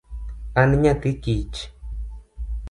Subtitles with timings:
[0.59, 1.57] An nyathi kich.